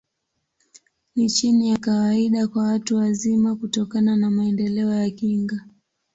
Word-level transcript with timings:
Ni 1.15 1.29
chini 1.29 1.69
ya 1.69 1.77
kawaida 1.77 2.47
kwa 2.47 2.63
watu 2.63 2.95
wazima, 2.95 3.55
kutokana 3.55 4.15
na 4.17 4.31
maendeleo 4.31 4.93
ya 4.93 5.09
kinga. 5.09 5.65